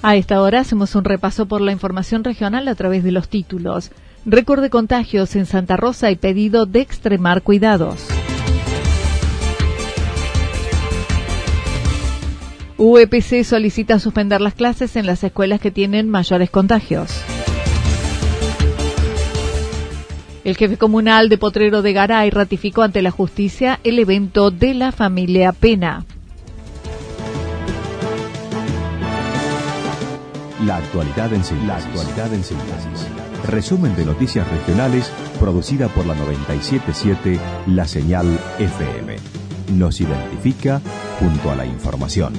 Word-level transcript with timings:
A 0.00 0.14
esta 0.14 0.40
hora 0.40 0.60
hacemos 0.60 0.94
un 0.94 1.04
repaso 1.04 1.46
por 1.46 1.60
la 1.60 1.72
información 1.72 2.22
regional 2.22 2.68
a 2.68 2.74
través 2.76 3.02
de 3.02 3.10
los 3.10 3.28
títulos. 3.28 3.90
Récord 4.24 4.62
de 4.62 4.70
contagios 4.70 5.34
en 5.34 5.44
Santa 5.44 5.76
Rosa 5.76 6.10
y 6.12 6.16
pedido 6.16 6.66
de 6.66 6.80
extremar 6.80 7.42
cuidados. 7.42 8.06
UEPC 12.76 13.42
solicita 13.42 13.98
suspender 13.98 14.40
las 14.40 14.54
clases 14.54 14.94
en 14.94 15.04
las 15.04 15.24
escuelas 15.24 15.60
que 15.60 15.72
tienen 15.72 16.08
mayores 16.08 16.48
contagios. 16.48 17.10
El 20.44 20.56
jefe 20.56 20.76
comunal 20.76 21.28
de 21.28 21.38
Potrero 21.38 21.82
de 21.82 21.92
Garay 21.92 22.30
ratificó 22.30 22.82
ante 22.82 23.02
la 23.02 23.10
justicia 23.10 23.80
el 23.82 23.98
evento 23.98 24.52
de 24.52 24.74
la 24.74 24.92
familia 24.92 25.50
Pena. 25.50 26.04
La 30.64 30.76
actualidad 30.76 31.32
en 31.32 31.44
síntesis. 31.44 31.68
La 31.68 31.76
actualidad 31.76 32.34
en 32.34 32.42
síntesis. 32.42 33.06
Resumen 33.46 33.94
de 33.94 34.04
noticias 34.04 34.48
regionales 34.50 35.10
producida 35.38 35.88
por 35.88 36.04
la 36.04 36.14
977 36.14 37.38
La 37.68 37.86
Señal 37.86 38.26
FM. 38.58 39.16
Nos 39.74 40.00
identifica 40.00 40.80
junto 41.20 41.52
a 41.52 41.54
la 41.54 41.64
información. 41.64 42.32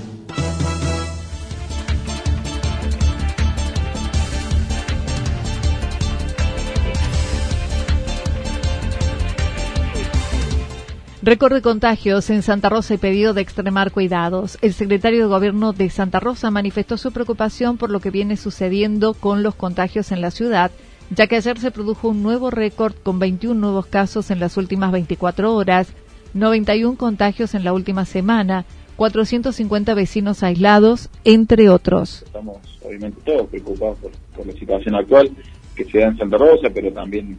Récord 11.22 11.54
de 11.54 11.62
contagios 11.62 12.30
en 12.30 12.42
Santa 12.44 12.70
Rosa 12.70 12.94
y 12.94 12.98
pedido 12.98 13.34
de 13.34 13.42
extremar 13.42 13.92
cuidados. 13.92 14.58
El 14.62 14.72
secretario 14.72 15.20
de 15.20 15.26
Gobierno 15.26 15.74
de 15.74 15.90
Santa 15.90 16.22
Rosa 16.22 16.50
manifestó 16.50 16.96
su 16.96 17.12
preocupación 17.12 17.78
por 17.78 17.90
lo 17.90 18.00
que 18.00 18.10
viene 18.10 18.38
sucediendo 18.38 19.14
con 19.14 19.44
los 19.44 19.54
contagios 19.54 20.14
en 20.14 20.22
la 20.22 20.32
ciudad, 20.32 20.72
ya 21.10 21.28
que 21.28 21.36
ayer 21.36 21.60
se 21.60 21.72
produjo 21.72 22.08
un 22.08 22.24
nuevo 22.24 22.52
récord 22.52 22.94
con 23.04 23.20
21 23.20 23.60
nuevos 23.60 23.88
casos 23.88 24.32
en 24.32 24.40
las 24.40 24.56
últimas 24.56 24.94
24 24.94 25.54
horas, 25.54 25.92
91 26.36 26.96
contagios 26.96 27.54
en 27.54 27.66
la 27.66 27.74
última 27.74 28.06
semana, 28.06 28.64
450 28.96 29.94
vecinos 29.96 30.42
aislados, 30.42 31.10
entre 31.26 31.70
otros. 31.70 32.24
Estamos 32.28 32.60
obviamente 32.82 33.20
todos 33.26 33.50
preocupados 33.50 33.98
por, 33.98 34.12
por 34.38 34.48
la 34.48 34.54
situación 34.54 34.96
actual 34.96 35.30
que 35.76 35.84
se 35.84 36.00
da 36.00 36.08
en 36.08 36.18
Santa 36.18 36.38
Rosa, 36.38 36.70
pero 36.74 36.94
también 36.94 37.38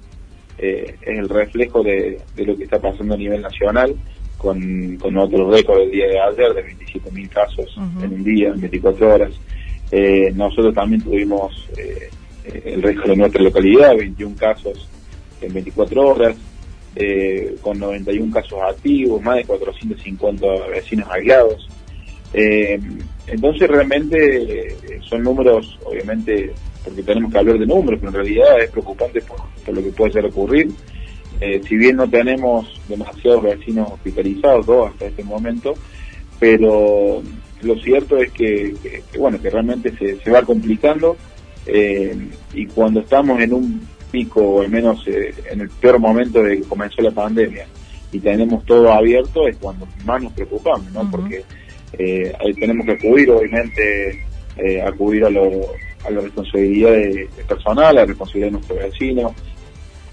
eh, 0.62 0.94
es 1.00 1.18
el 1.18 1.26
reflejo 1.26 1.82
de, 1.82 2.20
lo 2.36 2.54
que 2.54 2.64
está 2.64 2.78
pasando 2.78 3.14
a 3.14 3.16
nivel 3.16 3.40
nacional, 3.40 3.94
con, 4.36 4.96
con 4.96 5.16
otro 5.16 5.50
récord 5.50 5.78
del 5.78 5.90
día 5.90 6.06
de 6.06 6.20
ayer 6.20 6.52
de 6.52 6.76
27.000 6.76 7.28
casos 7.30 7.76
en 8.02 8.12
un 8.12 8.22
día, 8.22 8.48
en 8.48 8.60
24 8.60 9.14
horas. 9.14 9.32
Eh, 9.90 10.30
nosotros 10.34 10.74
también 10.74 11.02
tuvimos 11.02 11.66
eh, 11.78 12.10
el 12.64 12.82
récord 12.82 13.08
de 13.08 13.16
nuestra 13.16 13.42
localidad, 13.42 13.96
21 13.96 14.36
casos 14.36 14.86
en 15.40 15.54
24 15.54 16.08
horas, 16.08 16.36
con 17.62 17.78
91 17.78 18.32
casos 18.32 18.58
activos, 18.68 19.22
más 19.22 19.36
de 19.36 19.44
450 19.44 20.46
vecinos 20.72 21.08
aislados. 21.10 21.68
entonces 22.34 23.68
realmente 23.68 24.76
son 25.08 25.22
números, 25.22 25.78
obviamente, 25.84 26.52
porque 26.84 27.02
tenemos 27.02 27.32
que 27.32 27.38
hablar 27.38 27.58
de 27.58 27.66
números, 27.66 28.00
pero 28.00 28.10
en 28.10 28.14
realidad 28.14 28.60
es 28.60 28.70
preocupante 28.70 29.20
por, 29.22 29.38
lo 29.74 29.82
que 29.82 29.90
puede 29.90 30.12
ser 30.12 30.24
ocurrir. 30.24 30.70
Eh, 31.40 31.60
si 31.66 31.76
bien 31.76 31.96
no 31.96 32.08
tenemos 32.08 32.80
demasiados 32.88 33.42
vecinos 33.42 33.92
hospitalizados, 33.92 34.66
dos 34.66 34.90
hasta 34.90 35.06
este 35.06 35.24
momento, 35.24 35.74
pero 36.38 37.22
lo 37.62 37.74
cierto 37.76 38.18
es 38.18 38.30
que, 38.32 38.74
bueno, 39.18 39.40
que 39.40 39.50
realmente 39.50 39.92
se, 39.96 40.30
va 40.30 40.42
complicando 40.42 41.16
eh, 41.66 42.16
y 42.54 42.66
cuando 42.66 43.00
estamos 43.00 43.40
en 43.40 43.54
un 43.54 43.88
pico, 44.10 44.40
o 44.40 44.62
al 44.62 44.70
menos 44.70 45.06
eh, 45.06 45.34
en 45.50 45.60
el 45.60 45.68
peor 45.68 45.98
momento 45.98 46.42
de 46.42 46.58
que 46.58 46.68
comenzó 46.68 47.02
la 47.02 47.10
pandemia, 47.10 47.66
y 48.12 48.18
tenemos 48.18 48.64
todo 48.64 48.92
abierto, 48.92 49.46
es 49.46 49.56
cuando 49.58 49.86
más 50.04 50.20
nos 50.22 50.32
preocupamos, 50.32 50.90
¿no? 50.92 51.08
Porque 51.10 51.44
ahí 52.40 52.52
tenemos 52.54 52.84
que 52.84 52.92
acudir, 52.92 53.30
obviamente, 53.30 54.24
acudir 54.84 55.24
a 55.24 55.30
los 55.30 55.66
a 56.04 56.10
la 56.10 56.20
responsabilidad 56.20 56.90
de, 56.90 57.28
personal, 57.48 57.86
a 57.86 57.92
la 57.92 58.04
responsabilidad 58.06 58.48
de 58.48 58.52
nuestro 58.52 58.76
vecino. 58.76 59.34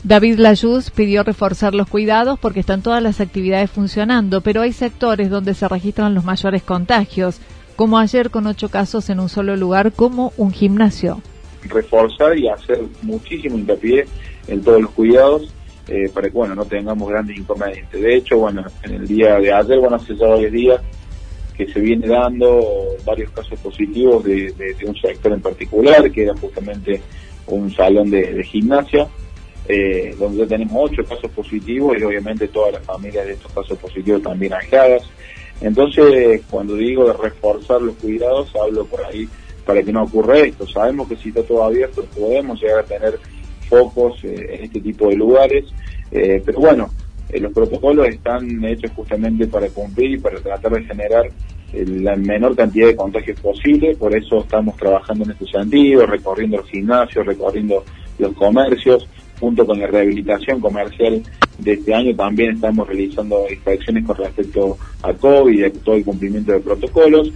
David 0.03 0.40
Layuz 0.40 0.92
pidió 0.92 1.24
reforzar 1.24 1.74
los 1.74 1.88
cuidados 1.88 2.40
porque 2.40 2.59
están 2.59 2.81
todas 2.81 3.02
las 3.02 3.20
actividades 3.20 3.70
funcionando, 3.70 4.42
pero 4.42 4.62
hay 4.62 4.72
sectores 4.72 5.30
donde 5.30 5.53
se 5.53 5.68
registran 5.68 6.14
los 6.14 6.24
mayores 6.24 6.64
contagios, 6.64 7.40
como 7.75 7.98
ayer 7.98 8.30
con 8.30 8.48
ocho 8.48 8.70
casos 8.70 9.09
en 9.09 9.20
un 9.20 9.30
solo 9.30 9.56
lugar, 9.56 9.92
como 9.92 10.34
un 10.38 10.52
gimnasio. 10.52 11.22
Reforzar 11.64 12.38
y 12.38 12.48
hacer 12.48 12.81
muchísimo 13.02 13.58
hincapié 13.58 14.06
en 14.48 14.64
todos 14.64 14.81
los 14.81 14.92
cuidados 14.92 15.54
eh, 15.88 16.09
para 16.14 16.30
que 16.30 16.34
bueno 16.34 16.54
no 16.54 16.66
tengamos 16.66 17.09
grandes 17.09 17.38
inconvenientes. 17.38 18.02
De 18.02 18.16
hecho, 18.16 18.38
bueno, 18.38 18.66
en 18.84 18.94
el 18.94 19.08
día 19.08 19.38
de 19.40 19.54
ayer, 19.54 19.80
bueno, 19.80 19.96
hace 19.96 20.16
ya 20.16 20.28
varios 20.28 20.52
días, 20.52 20.81
que 21.57 21.68
se 21.68 21.79
viene 21.79 22.07
dando 22.07 22.95
varios 23.03 23.31
casos 23.31 23.59
positivos 23.59 24.23
de, 24.23 24.53
un 24.85 24.95
sector 24.95 25.34
en 25.34 25.41
particular, 25.41 26.12
que 26.12 26.23
era 26.23 26.35
justamente 26.38 27.01
un 27.47 27.73
salón 27.73 28.12
de, 28.12 28.44
gimnasia, 28.44 29.07
eh, 29.68 30.16
donde 30.19 30.40
ya 30.40 30.47
tenemos 30.47 30.91
ocho 30.91 31.03
casos 31.03 31.31
positivos 31.31 31.97
y 32.00 32.03
obviamente 32.03 32.47
todas 32.50 32.73
las 32.73 32.84
familias 32.84 33.25
de 33.25 33.34
estos 33.34 33.51
casos 33.51 33.78
positivos 33.79 34.22
también 34.22 34.53
aisladas. 34.53 35.03
Entonces, 35.59 36.41
cuando 36.50 36.75
digo 36.75 37.07
de 37.07 37.13
reforzar 37.13 37.81
los 37.81 37.95
cuidados, 37.95 38.53
hablo 38.56 38.85
por 38.85 39.03
ahí 39.03 39.28
para 39.66 39.81
que 39.81 39.91
no 39.91 40.03
ocurra 40.03 40.38
esto. 40.38 40.68
Sabemos 40.68 41.07
que 41.09 41.16
si 41.18 41.29
está 41.29 41.41
todo 41.41 41.63
abierto 41.63 42.06
podemos 42.16 42.62
llegar 42.62 42.79
a 42.79 42.84
tener 42.84 43.19
focos 43.68 44.24
eh, 44.24 44.57
en 44.57 44.63
este 44.66 44.79
tipo 44.79 45.09
de 45.09 45.16
lugares, 45.16 45.66
eh, 46.12 46.41
pero 46.45 46.59
bueno, 46.59 46.89
eh, 47.30 47.40
los 47.40 47.54
protocolos 47.54 48.08
están 48.08 48.63
hechos 48.66 48.92
justamente 48.96 49.48
para 49.48 49.69
cumplir 49.69 50.12
y 50.12 50.18
para 50.18 50.40
tratar 50.40 50.72
de 50.72 50.84
generar 50.86 51.25
eh, 51.74 51.86
la 51.86 52.16
menor 52.16 52.56
cantidad 52.56 52.88
de 52.88 52.96
contagios 52.96 53.40
posible, 53.40 53.96
por 53.96 54.16
eso 54.16 54.40
estamos 54.40 54.78
trabajando 54.78 55.25
en 55.25 55.31
este 55.31 55.46
sentido, 55.48 56.06
recorriendo 56.06 56.57
los 56.57 56.69
gimnasios, 56.69 57.25
recorriendo 57.25 57.84
los 58.19 58.34
comercios, 58.34 59.07
junto 59.40 59.66
con 59.66 59.80
la 59.80 59.88
rehabilitación 59.88 60.60
comercial 60.60 61.22
de 61.60 61.74
este 61.74 61.94
año 61.94 62.16
también 62.16 62.56
estamos 62.56 62.88
realizando 62.88 63.46
inspecciones 63.50 64.06
con 64.06 64.18
respecto 64.18 64.78
a 65.04 65.13
COVID 65.13 65.66
y 65.66 65.69
todo 65.80 65.96
el 65.96 66.04
cumplimiento 66.04 66.51
de 66.51 66.60
protocolos. 66.60 67.31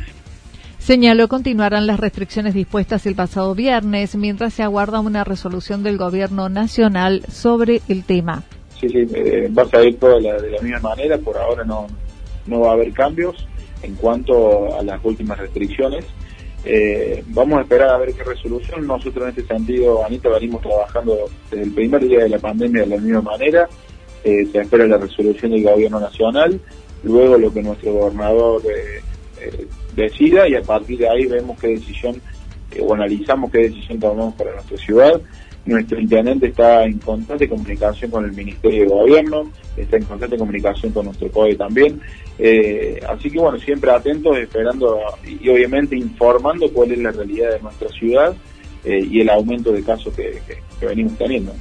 Señaló 0.77 1.27
continuarán 1.27 1.85
las 1.85 1.99
restricciones 1.99 2.53
dispuestas 2.53 3.05
el 3.05 3.15
pasado 3.15 3.53
viernes 3.53 4.15
mientras 4.15 4.53
se 4.53 4.63
aguarda 4.63 4.99
una 4.99 5.23
resolución 5.23 5.83
del 5.83 5.97
Gobierno 5.97 6.49
Nacional 6.49 7.21
sobre 7.29 7.81
el 7.87 8.03
tema. 8.03 8.43
Sí, 8.81 8.89
sí, 8.89 9.07
eh, 9.13 9.47
va 9.55 9.61
a 9.61 9.69
salir 9.69 9.99
todo 9.99 10.19
de 10.19 10.49
la, 10.49 10.59
misma 10.59 10.79
manera, 10.79 11.15
por 11.19 11.37
ahora 11.37 11.63
no, 11.63 11.85
no 12.47 12.61
va 12.61 12.71
a 12.71 12.73
haber 12.73 12.91
cambios 12.93 13.47
en 13.83 13.93
cuanto 13.93 14.75
a 14.75 14.81
las 14.81 14.99
últimas 15.05 15.37
restricciones. 15.37 16.03
Eh, 16.65 17.23
vamos 17.27 17.59
a 17.59 17.61
esperar 17.61 17.89
a 17.89 17.97
ver 17.99 18.11
qué 18.15 18.23
resolución. 18.23 18.87
Nosotros 18.87 19.23
en 19.23 19.29
este 19.29 19.43
sentido, 19.43 20.03
Anita, 20.03 20.29
venimos 20.29 20.63
trabajando 20.63 21.15
desde 21.51 21.63
el 21.63 21.71
primer 21.73 22.07
día 22.07 22.23
de 22.23 22.29
la 22.29 22.39
pandemia 22.39 22.81
de 22.81 22.87
la 22.87 22.97
misma 22.97 23.21
manera. 23.21 23.69
Eh, 24.23 24.47
se 24.51 24.61
espera 24.61 24.87
la 24.87 24.97
resolución 24.97 25.51
del 25.51 25.61
gobierno 25.61 25.99
nacional, 25.99 26.59
luego 27.03 27.37
lo 27.37 27.53
que 27.53 27.61
nuestro 27.61 27.93
gobernador 27.93 28.63
decida 29.95 30.47
y 30.47 30.55
a 30.55 30.61
partir 30.63 30.97
de 30.97 31.09
ahí 31.09 31.25
vemos 31.27 31.59
qué 31.59 31.67
decisión 31.67 32.19
o 32.79 32.93
analizamos 32.95 33.51
qué 33.51 33.59
decisión 33.59 33.99
tomamos 33.99 34.33
para 34.33 34.53
nuestra 34.53 34.77
ciudad. 34.77 35.21
Nuestro 35.65 35.99
intendente 35.99 36.47
está 36.47 36.85
en 36.85 36.97
constante 36.97 37.47
comunicación 37.47 38.09
con 38.09 38.25
el 38.25 38.31
Ministerio 38.31 38.81
de 38.81 38.87
Gobierno, 38.87 39.51
está 39.77 39.97
en 39.97 40.05
constante 40.05 40.37
comunicación 40.37 40.91
con 40.91 41.05
nuestro 41.05 41.29
COE 41.31 41.55
también. 41.55 42.01
Eh, 42.39 42.99
así 43.07 43.29
que 43.29 43.39
bueno, 43.39 43.59
siempre 43.59 43.91
atentos, 43.91 44.37
esperando 44.37 44.99
y, 45.23 45.47
obviamente 45.49 45.95
informando 45.95 46.71
cuál 46.71 46.91
es 46.91 46.99
la 46.99 47.11
realidad 47.11 47.51
de 47.51 47.59
nuestra 47.59 47.89
ciudad 47.89 48.35
eh, 48.83 49.05
y 49.07 49.21
el 49.21 49.29
aumento 49.29 49.71
de 49.71 49.83
casos 49.83 50.13
que 50.15 50.85
venimos 50.85 51.15
teniendo. 51.17 51.53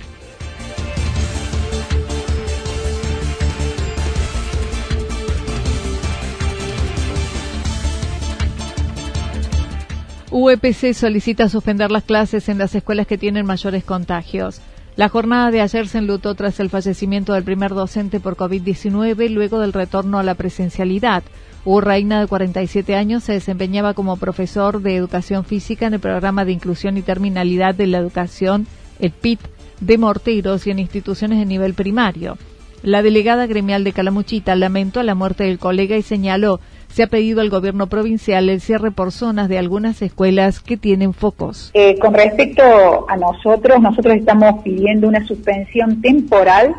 UEPC 10.33 10.95
solicita 10.95 11.49
suspender 11.49 11.91
las 11.91 12.05
clases 12.05 12.49
en 12.49 12.59
las 12.59 12.73
escuelas 12.77 13.09
que 13.09 13.19
tienen 13.19 13.47
mayores 13.47 13.83
contagios. 13.83 14.61
La 14.95 15.09
jornada 15.09 15.51
de 15.51 15.61
ayer 15.61 15.89
se 15.89 15.99
enlutó 15.99 16.37
tras 16.37 16.61
el 16.61 16.71
fallecimiento 16.71 17.33
del 17.33 17.43
primer 17.43 17.75
docente 17.75 18.21
por 18.21 18.37
COVID-19 18.37 19.29
luego 19.31 19.59
del 19.59 19.73
retorno 19.73 20.21
a 20.21 20.23
la 20.23 20.37
presencialidad. 20.37 21.25
Reina, 21.65 22.21
de 22.21 22.27
47 22.29 22.95
años, 22.95 23.25
se 23.25 23.33
desempeñaba 23.33 23.93
como 23.95 24.17
profesor 24.19 24.81
de 24.83 24.95
educación 24.95 25.45
física 25.45 25.89
en 25.89 25.95
el 25.95 26.01
programa 26.01 26.45
de 26.45 26.53
inclusión 26.53 26.97
y 26.97 27.03
terminalidad 27.03 27.75
de 27.75 27.89
la 27.89 27.99
educación, 27.99 28.69
el 29.01 29.11
PIT, 29.11 29.41
de 29.81 29.99
Morteros 29.99 30.67
y 30.67 30.71
en 30.71 30.79
instituciones 30.79 31.39
de 31.41 31.47
nivel 31.47 31.75
primario. 31.75 32.39
La 32.83 33.03
delegada 33.03 33.47
gremial 33.47 33.83
de 33.85 33.93
Calamuchita 33.93 34.55
lamentó 34.55 35.03
la 35.03 35.15
muerte 35.15 35.45
del 35.45 35.59
colega 35.59 35.97
y 35.97 36.03
señaló 36.03 36.61
se 36.93 37.05
ha 37.05 37.07
pedido 37.07 37.41
al 37.41 37.51
gobierno 37.51 37.87
provincial 37.87 38.49
el 38.49 38.61
cierre 38.61 38.91
por 38.91 39.13
zonas 39.13 39.49
de 39.49 39.59
algunas 39.59 40.03
escuelas 40.03 40.61
que 40.61 40.77
tienen 40.77 41.15
focos. 41.15 41.71
Eh, 41.75 41.99
con 41.99 42.15
respecto 42.15 42.63
a 43.09 43.17
nosotros, 43.17 43.81
nosotros 43.81 44.17
estamos 44.17 44.63
pidiendo 44.63 45.09
una 45.09 45.25
suspensión 45.27 46.01
temporal 46.01 46.75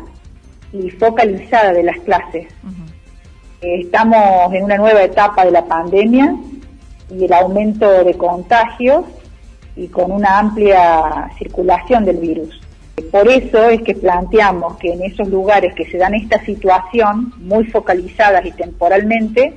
y 0.72 0.90
focalizada 0.90 1.72
de 1.72 1.82
las 1.82 1.98
clases. 2.00 2.48
Eh, 3.62 3.80
estamos 3.80 4.52
en 4.52 4.64
una 4.64 4.76
nueva 4.76 5.02
etapa 5.02 5.44
de 5.44 5.50
la 5.50 5.64
pandemia 5.64 6.36
y 7.10 7.24
el 7.24 7.32
aumento 7.32 8.04
de 8.04 8.14
contagios 8.14 9.04
y 9.76 9.88
con 9.88 10.12
una 10.12 10.38
amplia 10.38 11.30
circulación 11.38 12.04
del 12.04 12.18
virus. 12.18 12.60
Por 13.10 13.28
eso 13.28 13.68
es 13.70 13.82
que 13.82 13.94
planteamos 13.94 14.76
que 14.76 14.92
en 14.92 15.02
esos 15.02 15.28
lugares 15.28 15.74
que 15.74 15.86
se 15.86 15.96
dan 15.96 16.14
esta 16.14 16.42
situación, 16.44 17.32
muy 17.38 17.64
focalizadas 17.64 18.44
y 18.44 18.52
temporalmente, 18.52 19.54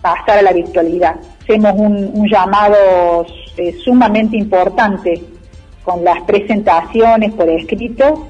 pasar 0.00 0.38
a 0.38 0.42
la 0.42 0.52
virtualidad. 0.52 1.16
Hacemos 1.42 1.72
un, 1.76 2.28
llamado 2.28 3.26
eh, 3.56 3.76
sumamente 3.84 4.36
importante 4.36 5.22
con 5.82 6.04
las 6.04 6.22
presentaciones 6.22 7.32
por 7.32 7.48
escrito 7.48 8.28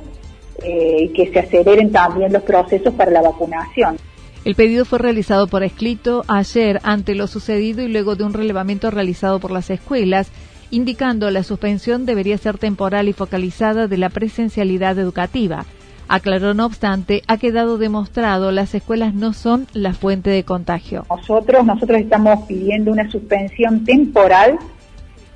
eh, 0.62 1.04
y 1.04 1.08
que 1.08 1.30
se 1.32 1.40
aceleren 1.40 1.92
también 1.92 2.32
los 2.32 2.42
procesos 2.42 2.94
para 2.94 3.10
la 3.10 3.22
vacunación. 3.22 3.96
El 4.44 4.54
pedido 4.54 4.84
fue 4.86 4.98
realizado 4.98 5.46
por 5.48 5.62
escrito 5.62 6.24
ayer 6.26 6.80
ante 6.82 7.14
lo 7.14 7.26
sucedido 7.26 7.82
y 7.82 7.88
luego 7.88 8.16
de 8.16 8.24
un 8.24 8.32
relevamiento 8.32 8.90
realizado 8.90 9.38
por 9.38 9.50
las 9.50 9.68
escuelas, 9.68 10.30
indicando 10.70 11.30
la 11.30 11.42
suspensión 11.42 12.06
debería 12.06 12.38
ser 12.38 12.56
temporal 12.56 13.08
y 13.08 13.12
focalizada 13.12 13.86
de 13.86 13.98
la 13.98 14.08
presencialidad 14.08 14.98
educativa. 14.98 15.66
Aclaró, 16.12 16.54
no 16.54 16.66
obstante, 16.66 17.22
ha 17.28 17.36
quedado 17.36 17.78
demostrado 17.78 18.50
las 18.50 18.74
escuelas 18.74 19.14
no 19.14 19.32
son 19.32 19.68
la 19.72 19.94
fuente 19.94 20.28
de 20.28 20.42
contagio. 20.42 21.06
Nosotros, 21.08 21.64
nosotros 21.64 22.00
estamos 22.00 22.48
pidiendo 22.48 22.90
una 22.90 23.08
suspensión 23.08 23.84
temporal 23.84 24.58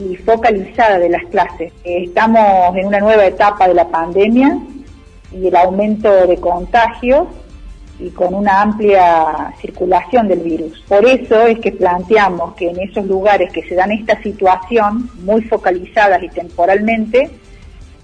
y 0.00 0.16
focalizada 0.16 0.98
de 0.98 1.10
las 1.10 1.22
clases. 1.26 1.72
Estamos 1.84 2.76
en 2.76 2.86
una 2.88 2.98
nueva 2.98 3.24
etapa 3.24 3.68
de 3.68 3.74
la 3.74 3.86
pandemia 3.86 4.58
y 5.30 5.46
el 5.46 5.54
aumento 5.54 6.26
de 6.26 6.38
contagios 6.38 7.28
y 8.00 8.10
con 8.10 8.34
una 8.34 8.62
amplia 8.62 9.54
circulación 9.60 10.26
del 10.26 10.40
virus. 10.40 10.82
Por 10.88 11.06
eso 11.06 11.46
es 11.46 11.60
que 11.60 11.70
planteamos 11.70 12.54
que 12.54 12.70
en 12.70 12.80
esos 12.80 13.06
lugares 13.06 13.52
que 13.52 13.62
se 13.62 13.76
dan 13.76 13.92
esta 13.92 14.20
situación, 14.24 15.08
muy 15.22 15.42
focalizadas 15.42 16.20
y 16.24 16.28
temporalmente, 16.30 17.30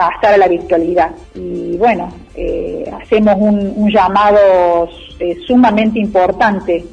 pasar 0.01 0.33
a 0.33 0.37
la 0.39 0.49
virtualidad. 0.49 1.11
Y 1.35 1.77
bueno, 1.77 2.11
eh, 2.35 2.91
hacemos 3.03 3.35
un, 3.37 3.91
llamado 3.91 4.89
eh, 5.19 5.37
sumamente 5.47 5.99
importante 6.01 6.87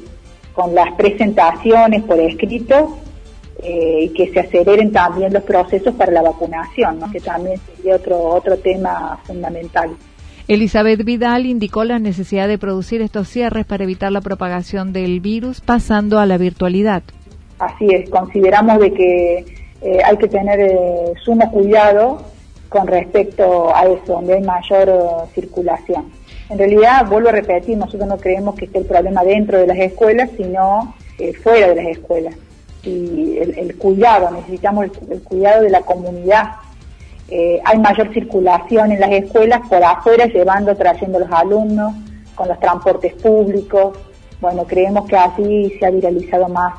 con 0.52 0.74
las 0.74 0.92
presentaciones 0.92 2.02
por 2.02 2.20
escrito 2.20 2.98
eh, 3.62 4.00
y 4.02 4.08
que 4.10 4.30
se 4.30 4.40
aceleren 4.40 4.92
también 4.92 5.32
los 5.32 5.42
procesos 5.42 5.94
para 5.94 6.12
la 6.12 6.20
vacunación, 6.20 7.00
que 7.10 7.20
también 7.20 7.58
sería 7.76 7.96
otro, 7.96 8.18
otro 8.18 8.58
tema 8.58 9.18
fundamental. 9.24 9.88
Elizabeth 10.46 11.02
Vidal 11.02 11.46
indicó 11.46 11.84
la 11.84 11.98
necesidad 11.98 12.46
de 12.46 12.58
producir 12.58 13.00
estos 13.00 13.26
cierres 13.26 13.64
para 13.64 13.84
evitar 13.84 14.12
la 14.12 14.20
propagación 14.20 14.92
del 14.92 15.20
virus 15.20 15.62
pasando 15.62 16.18
a 16.18 16.26
la 16.26 16.36
virtualidad. 16.36 17.02
Así 17.58 17.86
es, 17.86 18.10
consideramos 18.10 18.78
de 18.80 18.92
que 18.92 19.44
hay 20.04 20.16
que 20.18 20.28
tener 20.28 20.58
sumo 21.24 21.50
cuidado 21.50 22.37
con 22.68 22.86
respecto 22.86 23.74
a 23.74 23.86
eso, 23.86 24.14
donde 24.14 24.34
hay 24.34 24.42
mayor 24.42 24.88
eh, 24.88 25.30
circulación. 25.34 26.10
En 26.50 26.58
realidad, 26.58 27.06
vuelvo 27.06 27.28
a 27.28 27.32
repetir, 27.32 27.76
nosotros 27.76 28.08
no 28.08 28.16
creemos 28.16 28.54
que 28.54 28.66
esté 28.66 28.78
el 28.78 28.86
problema 28.86 29.22
dentro 29.22 29.58
de 29.58 29.66
las 29.66 29.78
escuelas, 29.78 30.30
sino 30.36 30.94
eh, 31.18 31.32
fuera 31.34 31.68
de 31.68 31.74
las 31.74 31.86
escuelas. 31.86 32.34
Y 32.82 33.38
el, 33.38 33.76
cuidado, 33.76 34.30
necesitamos 34.30 34.86
el, 35.10 35.22
cuidado 35.22 35.62
de 35.62 35.70
la 35.70 35.80
comunidad. 35.80 36.52
Eh, 37.28 37.60
hay 37.64 37.78
mayor 37.78 38.12
circulación 38.14 38.92
en 38.92 39.00
las 39.00 39.10
escuelas 39.10 39.60
por 39.68 39.82
afuera, 39.82 40.26
llevando, 40.26 40.74
trayendo 40.74 41.18
los 41.18 41.30
alumnos, 41.30 41.92
con 42.34 42.48
los 42.48 42.58
transportes 42.60 43.14
públicos. 43.14 43.98
Bueno, 44.40 44.64
creemos 44.64 45.06
que 45.08 45.16
así 45.16 45.76
se 45.78 45.86
ha 45.86 45.90
viralizado 45.90 46.48
más 46.48 46.74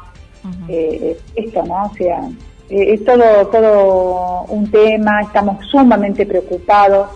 esto, 1.36 1.64
¿no? 1.64 1.86
O 1.86 1.94
sea, 1.96 2.22
eh, 2.70 2.94
es 2.94 3.04
todo, 3.04 3.48
todo 3.48 4.44
un 4.50 4.70
tema, 4.70 5.22
estamos 5.22 5.66
sumamente 5.68 6.26
preocupados. 6.26 7.10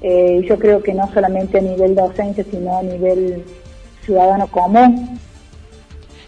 Eh, 0.00 0.44
yo 0.48 0.58
creo 0.58 0.82
que 0.82 0.92
no 0.92 1.10
solamente 1.12 1.58
a 1.58 1.62
nivel 1.62 1.94
docente, 1.94 2.44
sino 2.44 2.78
a 2.78 2.82
nivel 2.82 3.44
ciudadano 4.04 4.46
común. 4.48 5.18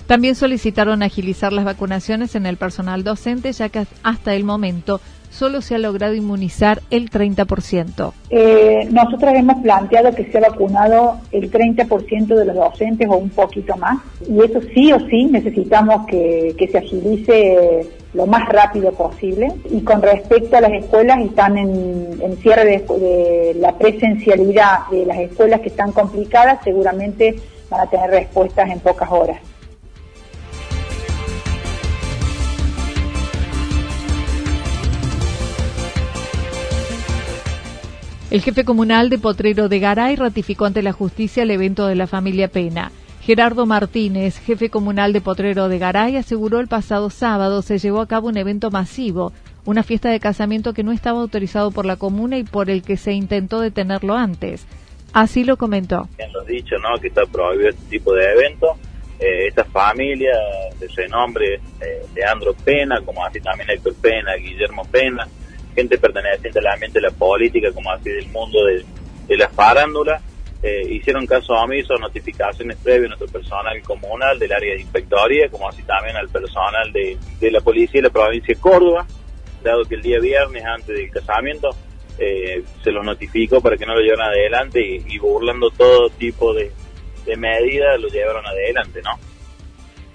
También 0.06 0.34
solicitaron 0.34 1.02
agilizar 1.02 1.52
las 1.52 1.64
vacunaciones 1.64 2.34
en 2.36 2.46
el 2.46 2.56
personal 2.56 3.02
docente, 3.02 3.52
ya 3.52 3.68
que 3.68 3.86
hasta 4.02 4.34
el 4.34 4.44
momento 4.44 5.00
solo 5.30 5.60
se 5.60 5.74
ha 5.74 5.78
logrado 5.78 6.14
inmunizar 6.14 6.80
el 6.90 7.10
30%. 7.10 8.12
Eh, 8.30 8.88
nosotros 8.90 9.34
hemos 9.34 9.62
planteado 9.62 10.14
que 10.14 10.24
se 10.30 10.38
ha 10.38 10.42
vacunado 10.42 11.18
el 11.32 11.50
30% 11.50 12.34
de 12.34 12.44
los 12.44 12.56
docentes 12.56 13.08
o 13.08 13.16
un 13.16 13.30
poquito 13.30 13.76
más, 13.76 13.98
y 14.28 14.38
eso 14.40 14.60
sí 14.74 14.92
o 14.92 15.00
sí 15.08 15.26
necesitamos 15.26 16.06
que, 16.06 16.54
se 16.70 16.78
agilice 16.78 17.88
lo 18.16 18.26
más 18.26 18.48
rápido 18.48 18.92
posible. 18.92 19.52
Y 19.70 19.82
con 19.82 20.00
respecto 20.00 20.56
a 20.56 20.62
las 20.62 20.72
escuelas, 20.72 21.20
están 21.20 21.58
en, 21.58 22.36
cierre 22.42 22.64
de, 22.64 22.98
de, 22.98 23.54
la 23.60 23.76
presencialidad 23.76 24.88
de 24.90 25.04
las 25.04 25.18
escuelas 25.18 25.60
que 25.60 25.68
están 25.68 25.92
complicadas, 25.92 26.60
seguramente 26.64 27.36
van 27.68 27.80
a 27.80 27.90
tener 27.90 28.10
respuestas 28.10 28.70
en 28.70 28.80
pocas 28.80 29.10
horas. 29.10 29.38
El 38.30 38.40
jefe 38.40 38.64
comunal 38.64 39.08
de 39.08 39.18
Potrero 39.18 39.68
de 39.68 39.78
Garay 39.78 40.16
ratificó 40.16 40.64
ante 40.64 40.82
la 40.82 40.92
justicia 40.92 41.44
el 41.44 41.50
evento 41.50 41.86
de 41.86 41.94
la 41.94 42.06
familia 42.06 42.48
Pena. 42.48 42.90
Gerardo 43.26 43.66
Martínez, 43.66 44.38
jefe 44.38 44.70
comunal 44.70 45.12
de 45.12 45.20
Potrero 45.20 45.68
de 45.68 45.80
Garay, 45.80 46.16
aseguró 46.16 46.60
el 46.60 46.68
pasado 46.68 47.10
sábado 47.10 47.60
se 47.60 47.78
llevó 47.78 48.00
a 48.00 48.06
cabo 48.06 48.28
un 48.28 48.36
evento 48.36 48.70
masivo, 48.70 49.32
una 49.64 49.82
fiesta 49.82 50.10
de 50.10 50.20
casamiento 50.20 50.72
que 50.72 50.84
no 50.84 50.92
estaba 50.92 51.22
autorizado 51.22 51.72
por 51.72 51.86
la 51.86 51.96
comuna 51.96 52.38
y 52.38 52.44
por 52.44 52.70
el 52.70 52.82
que 52.82 52.96
se 52.96 53.14
intentó 53.14 53.60
detenerlo 53.60 54.14
antes. 54.14 54.64
Así 55.12 55.42
lo 55.42 55.56
comentó. 55.56 56.08
Lo 56.32 56.44
dicho, 56.44 56.76
¿no? 56.78 57.00
Que 57.00 57.08
está 57.08 57.26
prohibido 57.26 57.70
este 57.70 57.82
tipo 57.90 58.14
de 58.14 58.30
eventos. 58.30 58.70
Eh, 59.18 59.48
esta 59.48 59.64
familia 59.64 60.30
de 60.78 60.86
renombre, 60.86 61.54
eh, 61.54 62.06
Leandro 62.14 62.54
Pena, 62.54 63.00
como 63.04 63.26
así 63.26 63.40
también 63.40 63.70
Héctor 63.70 63.94
Pena, 64.00 64.36
Guillermo 64.36 64.84
Pena, 64.84 65.26
gente 65.74 65.98
perteneciente 65.98 66.60
al 66.60 66.66
ambiente 66.68 67.00
de 67.00 67.08
la 67.08 67.12
política, 67.12 67.72
como 67.72 67.90
así 67.90 68.08
del 68.08 68.28
mundo 68.28 68.58
de, 69.26 69.36
la 69.36 69.48
farándula, 69.48 70.20
eh, 70.62 70.82
hicieron 70.90 71.26
caso 71.26 71.52
omiso, 71.52 71.94
notificaciones 71.98 72.76
previas 72.78 73.06
a 73.12 73.16
nuestro 73.16 73.28
personal 73.28 73.80
comunal 73.82 74.38
del 74.38 74.52
área 74.52 74.74
de 74.74 74.80
inspectoría, 74.80 75.48
como 75.48 75.68
así 75.68 75.82
también 75.82 76.16
al 76.16 76.28
personal 76.28 76.92
de, 76.92 77.50
la 77.50 77.60
policía 77.60 78.00
de 78.00 78.08
la 78.08 78.12
provincia 78.12 78.54
de 78.54 78.60
Córdoba, 78.60 79.06
dado 79.62 79.84
que 79.84 79.96
el 79.96 80.02
día 80.02 80.18
viernes 80.18 80.64
antes 80.64 80.96
del 80.96 81.10
casamiento 81.10 81.70
eh, 82.18 82.64
se 82.82 82.90
los 82.90 83.04
notificó 83.04 83.60
para 83.60 83.76
que 83.76 83.84
no 83.84 83.94
lo 83.94 84.00
llevaran 84.00 84.30
adelante 84.30 84.80
y, 84.80 85.18
burlando 85.18 85.70
todo 85.70 86.08
tipo 86.10 86.54
de, 86.54 86.72
de 87.26 87.36
medidas 87.36 88.00
lo 88.00 88.08
llevaron 88.08 88.46
adelante, 88.46 89.00
¿no? 89.02 89.10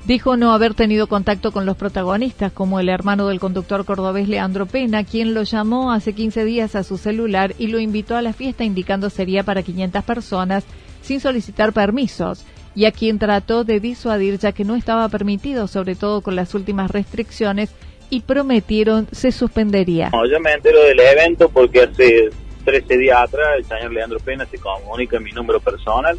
Dijo 0.05 0.35
no 0.35 0.51
haber 0.51 0.73
tenido 0.73 1.05
contacto 1.05 1.51
con 1.51 1.67
los 1.67 1.77
protagonistas, 1.77 2.51
como 2.51 2.79
el 2.79 2.89
hermano 2.89 3.27
del 3.27 3.39
conductor 3.39 3.85
cordobés 3.85 4.27
Leandro 4.27 4.65
Pena, 4.65 5.03
quien 5.03 5.35
lo 5.35 5.43
llamó 5.43 5.91
hace 5.91 6.13
15 6.13 6.43
días 6.43 6.75
a 6.75 6.83
su 6.83 6.97
celular 6.97 7.53
y 7.59 7.67
lo 7.67 7.79
invitó 7.79 8.15
a 8.15 8.23
la 8.23 8.33
fiesta 8.33 8.63
indicando 8.63 9.11
sería 9.11 9.43
para 9.43 9.61
500 9.61 10.03
personas 10.03 10.63
sin 11.01 11.19
solicitar 11.19 11.71
permisos 11.71 12.45
y 12.73 12.85
a 12.85 12.91
quien 12.91 13.19
trató 13.19 13.63
de 13.63 13.79
disuadir 13.79 14.39
ya 14.39 14.53
que 14.53 14.63
no 14.63 14.75
estaba 14.75 15.07
permitido, 15.09 15.67
sobre 15.67 15.95
todo 15.95 16.21
con 16.21 16.35
las 16.35 16.55
últimas 16.55 16.89
restricciones, 16.89 17.69
y 18.09 18.21
prometieron 18.21 19.07
se 19.11 19.31
suspendería. 19.31 20.11
yo 20.11 20.39
me 20.39 20.51
entero 20.51 20.81
del 20.81 20.99
evento 20.99 21.47
porque 21.47 21.83
hace 21.83 22.29
13 22.65 22.97
días 22.97 23.19
atrás 23.21 23.49
el 23.57 23.65
señor 23.65 23.93
Leandro 23.93 24.19
Pena 24.19 24.45
se 24.45 24.57
comunica 24.57 25.17
en 25.17 25.23
mi 25.23 25.31
número 25.31 25.59
personal 25.59 26.17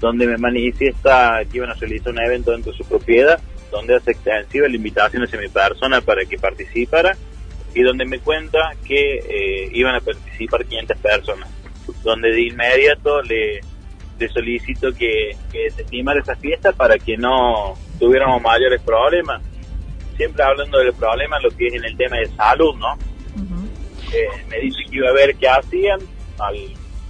donde 0.00 0.26
me 0.26 0.38
manifiesta 0.38 1.42
que 1.50 1.58
iban 1.58 1.70
a 1.70 1.74
realizar 1.74 2.12
un 2.12 2.20
evento 2.20 2.52
dentro 2.52 2.72
de 2.72 2.78
su 2.78 2.84
propiedad, 2.84 3.40
donde 3.70 3.94
hace 3.94 4.12
extensiva 4.12 4.66
la 4.66 4.76
invitación 4.76 5.22
hacia 5.22 5.38
mi 5.38 5.48
persona 5.48 6.00
para 6.00 6.24
que 6.24 6.38
participara 6.38 7.16
y 7.74 7.82
donde 7.82 8.04
me 8.04 8.18
cuenta 8.18 8.72
que 8.84 9.18
eh, 9.18 9.70
iban 9.72 9.94
a 9.94 10.00
participar 10.00 10.64
500 10.64 10.98
personas, 10.98 11.48
donde 12.02 12.32
de 12.32 12.42
inmediato 12.42 13.22
le, 13.22 13.60
solicito 14.32 14.92
que, 14.92 15.36
que 15.52 15.64
desestimara 15.64 16.20
esa 16.20 16.34
fiesta 16.34 16.72
para 16.72 16.98
que 16.98 17.16
no 17.16 17.74
tuviéramos 17.98 18.42
mayores 18.42 18.82
problemas. 18.82 19.42
Siempre 20.16 20.42
hablando 20.42 20.78
del 20.78 20.92
problema, 20.92 21.38
lo 21.40 21.50
que 21.50 21.68
es 21.68 21.74
en 21.74 21.84
el 21.84 21.96
tema 21.96 22.16
de 22.16 22.26
salud, 22.26 22.74
¿no? 22.76 22.98
Eh, 24.12 24.26
me 24.48 24.58
dice 24.58 24.78
que 24.90 24.96
iba 24.96 25.08
a 25.08 25.12
ver 25.12 25.36
qué 25.36 25.48
hacían, 25.48 26.00
al 26.38 26.56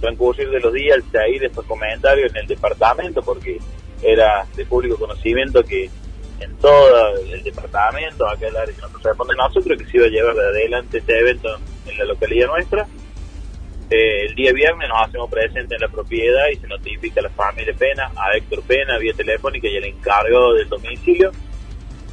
transcurrir 0.01 0.49
de 0.49 0.59
los 0.59 0.73
días 0.73 0.99
ahí 1.13 1.39
de 1.39 1.45
estos 1.45 1.65
comentarios 1.65 2.31
en 2.31 2.41
el 2.41 2.47
departamento, 2.47 3.21
porque 3.21 3.59
era 4.01 4.45
de 4.55 4.65
público 4.65 4.97
conocimiento 4.97 5.63
que 5.63 5.89
en 6.39 6.57
todo 6.57 7.15
el 7.17 7.43
departamento, 7.43 8.27
acá 8.27 8.47
el 8.47 8.57
área 8.57 8.75
que 8.75 8.81
nos 8.81 9.03
responde 9.03 9.35
nosotros, 9.35 9.77
que 9.77 9.85
se 9.85 9.97
iba 9.97 10.07
a 10.07 10.09
llevar 10.09 10.35
de 10.35 10.47
adelante 10.47 10.97
este 10.97 11.19
evento 11.19 11.49
en 11.87 11.97
la 11.97 12.05
localidad 12.05 12.47
nuestra. 12.47 12.87
Eh, 13.91 14.25
el 14.25 14.35
día 14.35 14.51
viernes 14.53 14.89
nos 14.89 15.07
hacemos 15.07 15.29
presentes 15.29 15.71
en 15.71 15.81
la 15.81 15.87
propiedad 15.89 16.47
y 16.51 16.55
se 16.55 16.67
notifica 16.67 17.19
a 17.19 17.23
la 17.23 17.29
familia 17.29 17.73
Pena, 17.77 18.11
a 18.15 18.35
Héctor 18.35 18.63
Pena, 18.63 18.97
vía 18.97 19.13
telefónica 19.13 19.67
y 19.67 19.75
el 19.75 19.85
encargo 19.85 20.53
del 20.53 20.69
domicilio, 20.69 21.31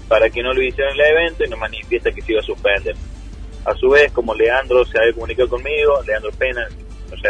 para 0.08 0.28
que 0.28 0.42
no 0.42 0.52
lo 0.52 0.60
hicieran 0.60 0.94
el 0.94 1.00
evento 1.00 1.44
y 1.44 1.48
nos 1.48 1.58
manifiesta 1.58 2.12
que 2.12 2.20
se 2.20 2.32
iba 2.32 2.40
a 2.40 2.44
suspender. 2.44 2.96
A 3.64 3.74
su 3.74 3.88
vez, 3.88 4.12
como 4.12 4.34
Leandro 4.34 4.84
se 4.84 4.98
había 4.98 5.12
comunicado 5.12 5.48
conmigo, 5.48 6.02
Leandro 6.06 6.32
Pena, 6.32 6.66
no 7.10 7.16
se 7.16 7.28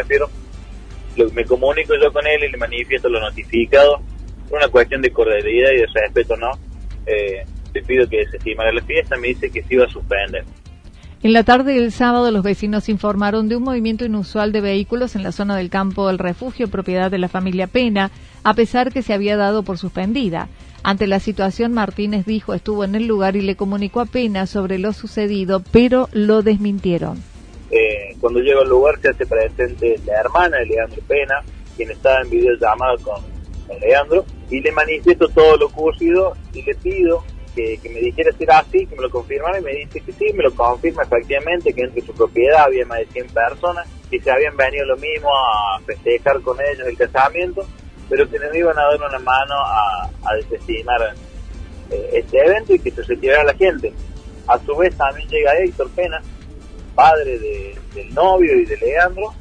refiero, 1.08 1.30
me 1.32 1.44
comunico 1.44 1.94
yo 2.00 2.12
con 2.12 2.26
él 2.26 2.44
y 2.44 2.50
le 2.50 2.58
manifiesto 2.58 3.08
lo 3.08 3.20
notificado. 3.20 4.00
Por 4.48 4.58
una 4.58 4.68
cuestión 4.68 5.02
de 5.02 5.10
cordialidad 5.10 5.70
y 5.72 5.78
de 5.78 5.86
respeto, 5.92 6.36
¿no? 6.36 6.50
Eh, 7.06 7.44
te 7.72 7.82
pido 7.82 8.08
que 8.08 8.26
se 8.26 8.38
estimara 8.38 8.72
la 8.72 8.82
fiesta, 8.82 9.16
me 9.16 9.28
dice 9.28 9.50
que 9.50 9.62
se 9.62 9.74
iba 9.74 9.84
a 9.84 9.88
suspender. 9.88 10.44
En 11.20 11.32
la 11.32 11.42
tarde 11.42 11.74
del 11.74 11.90
sábado, 11.90 12.30
los 12.30 12.44
vecinos 12.44 12.88
informaron 12.88 13.48
de 13.48 13.56
un 13.56 13.64
movimiento 13.64 14.04
inusual 14.04 14.52
de 14.52 14.60
vehículos 14.60 15.16
en 15.16 15.24
la 15.24 15.32
zona 15.32 15.56
del 15.56 15.68
campo 15.68 16.06
del 16.06 16.18
refugio, 16.18 16.68
propiedad 16.68 17.10
de 17.10 17.18
la 17.18 17.28
familia 17.28 17.66
Pena, 17.66 18.12
a 18.44 18.54
pesar 18.54 18.92
que 18.92 19.02
se 19.02 19.12
había 19.12 19.36
dado 19.36 19.64
por 19.64 19.78
suspendida. 19.78 20.48
Ante 20.84 21.08
la 21.08 21.18
situación, 21.18 21.72
Martínez 21.72 22.24
dijo 22.24 22.54
estuvo 22.54 22.84
en 22.84 22.94
el 22.94 23.08
lugar 23.08 23.34
y 23.34 23.40
le 23.40 23.56
comunicó 23.56 24.00
a 24.00 24.06
Pena 24.06 24.46
sobre 24.46 24.78
lo 24.78 24.92
sucedido, 24.92 25.60
pero 25.72 26.08
lo 26.12 26.42
desmintieron. 26.42 27.20
Eh, 27.70 28.16
cuando 28.20 28.40
llego 28.40 28.62
al 28.62 28.68
lugar 28.68 28.98
se 29.00 29.10
hace 29.10 29.26
presente 29.26 29.96
la 30.06 30.20
hermana 30.20 30.58
de 30.58 30.66
Leandro 30.66 31.02
Pena, 31.06 31.42
quien 31.76 31.90
estaba 31.90 32.22
en 32.22 32.30
videollamada 32.30 32.96
con, 33.02 33.22
con 33.66 33.80
Leandro, 33.80 34.24
y 34.50 34.60
le 34.60 34.72
manifiesto 34.72 35.28
todo 35.28 35.56
lo 35.56 35.66
ocurrido 35.66 36.34
y 36.54 36.62
le 36.62 36.74
pido 36.74 37.22
que, 37.82 37.90
me 37.90 38.00
dijera 38.00 38.30
si 38.36 38.44
era 38.44 38.58
así, 38.58 38.86
que 38.86 38.96
me 38.96 39.02
lo 39.02 39.10
confirmara 39.10 39.58
y 39.58 39.62
me 39.62 39.72
dice 39.72 40.00
que 40.00 40.12
sí, 40.12 40.32
me 40.34 40.44
lo 40.44 40.54
confirma 40.54 41.02
efectivamente, 41.02 41.72
que 41.72 41.82
entre 41.82 42.02
su 42.02 42.12
propiedad 42.12 42.64
había 42.64 42.86
más 42.86 42.98
de 42.98 43.06
100 43.06 43.26
personas 43.28 43.88
y 44.10 44.18
se 44.20 44.30
habían 44.30 44.56
venido 44.56 44.86
lo 44.86 44.96
mismo 44.96 45.28
a 45.28 45.80
festejar 45.80 46.40
con 46.42 46.56
ellos 46.60 46.86
el 46.86 46.96
casamiento, 46.96 47.66
pero 48.08 48.28
que 48.30 48.38
nos 48.38 48.54
iban 48.54 48.78
a 48.78 48.82
dar 48.82 48.96
una 48.96 49.18
mano 49.18 49.54
a, 49.54 50.10
desestimar 50.36 51.14
eh, 51.90 52.10
este 52.12 52.38
evento 52.38 52.74
y 52.74 52.78
que 52.78 52.90
se 52.90 53.02
retirara 53.02 53.44
la 53.44 53.54
gente. 53.54 53.92
A 54.46 54.58
su 54.58 54.76
vez 54.76 54.96
también 54.96 55.28
llega 55.28 55.58
Héctor 55.58 55.90
Pena, 55.90 56.22
padre 56.98 57.38
del 57.94 58.12
novio 58.12 58.58
y 58.58 58.64
de 58.64 58.76
Leandro, 58.76 59.32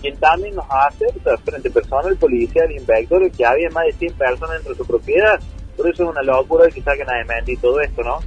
quien 0.00 0.16
también 0.18 0.54
nos 0.54 0.66
hace 0.70 1.06
frente 1.44 1.68
personal, 1.70 2.16
policial, 2.16 2.70
inspector, 2.70 3.28
que 3.32 3.44
había 3.44 3.68
más 3.70 3.86
de 3.86 3.92
100 3.94 4.12
personas 4.14 4.50
dentro 4.52 4.72
de 4.72 4.78
su 4.78 4.86
propiedad. 4.86 5.40
Por 5.76 5.90
eso 5.90 6.04
es 6.04 6.10
una 6.10 6.22
locura 6.22 6.68
que 6.68 6.80
saquen 6.80 7.08
a 7.10 7.50
y 7.50 7.56
todo 7.56 7.80
esto, 7.80 8.02
¿no? 8.04 8.20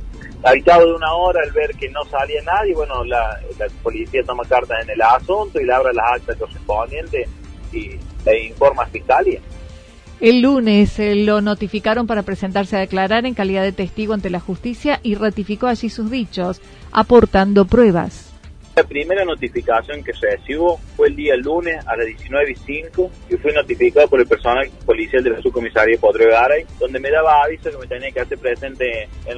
Habitado 0.44 0.86
de 0.86 0.94
una 0.96 1.14
hora 1.14 1.40
al 1.46 1.52
ver 1.54 1.72
que 1.76 1.90
no 1.92 2.04
salía 2.06 2.42
nadie, 2.44 2.74
bueno, 2.74 3.06
la, 3.06 3.40
policía 3.82 4.22
toma 4.26 4.44
cartas 4.44 4.84
en 4.84 4.90
el 4.90 5.02
asunto 5.02 5.62
y 5.62 5.64
le 5.64 5.74
abre 5.74 5.94
las 5.94 6.20
actas 6.20 6.36
correspondientes 6.36 7.30
y 7.72 7.92
le 8.26 8.48
informa 8.48 8.84
a 8.84 8.88
Fiscalía. 8.88 9.40
El 10.20 10.42
lunes 10.42 11.00
eh, 11.00 11.16
lo 11.16 11.40
notificaron 11.40 12.06
para 12.06 12.24
presentarse 12.24 12.76
a 12.76 12.82
declarar 12.82 13.26
en 13.26 13.34
calidad 13.34 13.64
de 13.64 13.72
testigo 13.72 14.14
ante 14.14 14.30
la 14.30 14.42
justicia 14.42 15.00
y 15.04 15.16
ratificó 15.16 15.68
allí 15.68 15.90
sus 15.90 16.12
dichos, 16.12 16.62
aportando 16.92 17.66
pruebas. 17.66 18.31
La 18.76 18.84
primera 18.84 19.26
notificación 19.26 20.02
que 20.02 20.14
recibo 20.14 20.80
fue 20.96 21.10
el 21.10 21.16
día 21.18 21.36
lunes 21.36 21.86
a 21.86 21.98
las 21.98 22.06
19 22.06 22.52
y 22.52 22.56
5 22.56 23.12
y 23.30 23.36
fui 23.36 23.52
notificado 23.52 24.08
por 24.08 24.22
el 24.22 24.28
personal 24.28 24.70
policial 24.86 25.22
de 25.22 25.32
la 25.32 25.42
subcomisaría 25.42 26.00
Potro 26.00 26.26
Garay, 26.30 26.66
donde 26.80 27.00
me 27.00 27.12
daba 27.12 27.44
aviso 27.44 27.70
que 27.70 27.78
me 27.78 27.88
tenía 27.88 28.12
que 28.12 28.22
hacer 28.22 28.38
presente 28.38 29.10
en, 29.26 29.38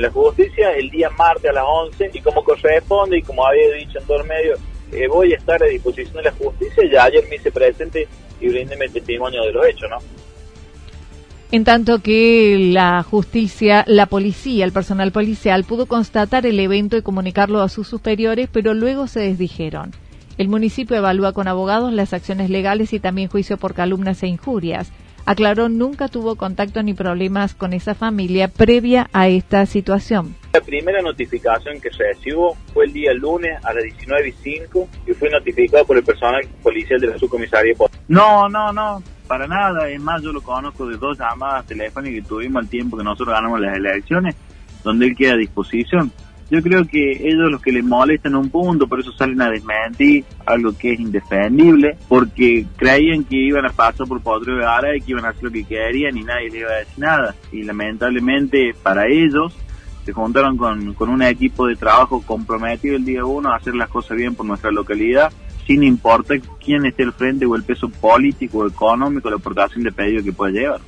la 0.00 0.10
justicia 0.10 0.72
el 0.74 0.88
día 0.88 1.10
martes 1.10 1.50
a 1.50 1.54
las 1.54 1.64
11 1.66 2.10
y 2.12 2.20
como 2.20 2.44
corresponde 2.44 3.18
y 3.18 3.22
como 3.22 3.44
había 3.44 3.72
dicho 3.72 3.98
en 3.98 4.06
todo 4.06 4.20
el 4.20 4.28
medio, 4.28 4.54
eh, 4.92 5.08
voy 5.08 5.32
a 5.32 5.36
estar 5.36 5.60
a 5.60 5.66
disposición 5.66 6.16
de 6.16 6.22
la 6.22 6.32
justicia. 6.32 6.84
Ya 6.92 7.04
ayer 7.04 7.24
me 7.28 7.36
hice 7.36 7.50
presente 7.50 8.06
y 8.40 8.48
brindéme 8.48 8.88
testimonio 8.88 9.42
de 9.42 9.52
lo 9.52 9.64
hecho, 9.64 9.88
¿no? 9.88 9.98
En 11.52 11.64
tanto 11.64 11.98
que 11.98 12.56
la 12.72 13.02
justicia, 13.02 13.84
la 13.88 14.06
policía, 14.06 14.64
el 14.64 14.70
personal 14.70 15.10
policial 15.10 15.64
pudo 15.64 15.86
constatar 15.86 16.46
el 16.46 16.60
evento 16.60 16.96
y 16.96 17.02
comunicarlo 17.02 17.60
a 17.60 17.68
sus 17.68 17.88
superiores, 17.88 18.48
pero 18.52 18.72
luego 18.72 19.08
se 19.08 19.18
desdijeron. 19.18 19.90
El 20.38 20.48
municipio 20.48 20.96
evalúa 20.96 21.32
con 21.32 21.48
abogados 21.48 21.92
las 21.92 22.12
acciones 22.12 22.50
legales 22.50 22.92
y 22.92 23.00
también 23.00 23.28
juicio 23.28 23.56
por 23.56 23.74
calumnas 23.74 24.22
e 24.22 24.28
injurias. 24.28 24.92
Aclaró 25.26 25.68
nunca 25.68 26.06
tuvo 26.06 26.36
contacto 26.36 26.84
ni 26.84 26.94
problemas 26.94 27.54
con 27.54 27.72
esa 27.72 27.96
familia 27.96 28.46
previa 28.46 29.10
a 29.12 29.26
esta 29.26 29.66
situación. 29.66 30.36
La 30.52 30.60
primera 30.60 31.02
notificación 31.02 31.80
que 31.80 31.90
recibo 31.90 32.56
fue 32.72 32.84
el 32.84 32.92
día 32.92 33.12
lunes 33.12 33.58
a 33.64 33.74
las 33.74 33.82
19 33.82 34.28
y 34.28 34.32
5 34.32 34.88
y 35.08 35.12
fui 35.14 35.28
notificado 35.28 35.84
por 35.84 35.96
el 35.96 36.04
personal 36.04 36.46
policial 36.62 37.00
de 37.00 37.08
la 37.08 37.18
subcomisaría. 37.18 37.74
No, 38.06 38.48
no, 38.48 38.72
no, 38.72 39.02
para 39.30 39.46
nada. 39.46 39.88
Es 39.88 40.00
más, 40.00 40.20
yo 40.22 40.32
lo 40.32 40.40
conozco 40.40 40.88
de 40.88 40.96
dos 40.96 41.16
llamadas 41.16 41.64
telefónicas 41.64 42.20
que 42.20 42.28
tuvimos 42.28 42.64
al 42.64 42.68
tiempo 42.68 42.96
que 42.96 43.04
nosotros 43.04 43.28
ganamos 43.28 43.60
las 43.60 43.76
elecciones, 43.76 44.34
donde 44.82 45.06
él 45.06 45.14
queda 45.16 45.34
a 45.34 45.36
disposición. 45.36 46.10
Yo 46.50 46.60
creo 46.60 46.84
que 46.84 47.12
ellos 47.12 47.48
los 47.48 47.62
que 47.62 47.70
les 47.70 47.84
molestan 47.84 48.34
un 48.34 48.50
punto, 48.50 48.88
por 48.88 48.98
eso 48.98 49.12
salen 49.12 49.40
a 49.40 49.48
desmentir 49.48 50.24
algo 50.44 50.76
que 50.76 50.94
es 50.94 50.98
indefendible, 50.98 51.96
porque 52.08 52.66
creían 52.76 53.22
que 53.22 53.36
iban 53.36 53.66
a 53.66 53.70
pasar 53.70 54.08
por 54.08 54.20
Potro 54.20 54.56
de 54.56 54.64
Ara 54.64 54.96
y 54.96 55.00
que 55.00 55.12
iban 55.12 55.24
a 55.24 55.28
hacer 55.28 55.44
lo 55.44 55.52
que 55.52 55.62
querían 55.62 56.16
y 56.16 56.24
nadie 56.24 56.50
les 56.50 56.62
iba 56.62 56.70
a 56.70 56.78
decir 56.78 56.98
nada. 56.98 57.36
Y 57.52 57.62
lamentablemente 57.62 58.74
para 58.82 59.06
ellos 59.06 59.56
se 60.04 60.12
juntaron 60.12 60.56
con, 60.56 60.92
con 60.94 61.08
un 61.08 61.22
equipo 61.22 61.68
de 61.68 61.76
trabajo 61.76 62.20
comprometido 62.26 62.96
el 62.96 63.04
día 63.04 63.24
uno 63.24 63.52
a 63.52 63.58
hacer 63.58 63.76
las 63.76 63.90
cosas 63.90 64.16
bien 64.16 64.34
por 64.34 64.44
nuestra 64.44 64.72
localidad 64.72 65.32
sin 65.70 65.82
importar 65.84 66.40
quién 66.58 66.84
esté 66.84 67.04
al 67.04 67.12
frente 67.12 67.46
o 67.46 67.54
el 67.54 67.62
peso 67.62 67.88
político 67.88 68.58
o 68.58 68.66
económico, 68.66 69.30
la 69.30 69.36
aportación 69.36 69.84
de 69.84 69.92
pedido 69.92 70.24
que 70.24 70.32
pueda 70.32 70.50
llevar. 70.50 70.80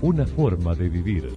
Una 0.00 0.24
forma 0.24 0.74
de 0.74 0.88
vivir. 0.88 1.36